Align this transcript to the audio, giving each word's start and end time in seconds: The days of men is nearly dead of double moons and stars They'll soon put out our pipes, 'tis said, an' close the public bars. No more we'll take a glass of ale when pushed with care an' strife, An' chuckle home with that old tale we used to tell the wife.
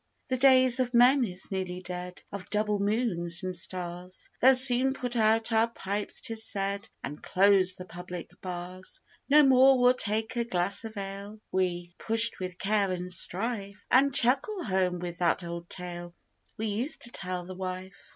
The 0.29 0.37
days 0.37 0.79
of 0.79 0.95
men 0.95 1.23
is 1.23 1.51
nearly 1.51 1.79
dead 1.79 2.23
of 2.31 2.49
double 2.49 2.79
moons 2.79 3.43
and 3.43 3.55
stars 3.55 4.31
They'll 4.39 4.55
soon 4.55 4.95
put 4.95 5.15
out 5.15 5.51
our 5.51 5.67
pipes, 5.67 6.21
'tis 6.21 6.43
said, 6.43 6.89
an' 7.03 7.17
close 7.17 7.75
the 7.75 7.85
public 7.85 8.31
bars. 8.41 8.99
No 9.29 9.43
more 9.43 9.77
we'll 9.77 9.93
take 9.93 10.35
a 10.37 10.43
glass 10.43 10.85
of 10.85 10.97
ale 10.97 11.39
when 11.51 11.93
pushed 11.99 12.39
with 12.39 12.57
care 12.57 12.91
an' 12.91 13.11
strife, 13.11 13.85
An' 13.91 14.11
chuckle 14.11 14.63
home 14.63 14.97
with 14.97 15.19
that 15.19 15.43
old 15.43 15.69
tale 15.69 16.15
we 16.57 16.65
used 16.65 17.03
to 17.03 17.11
tell 17.11 17.45
the 17.45 17.53
wife. 17.53 18.09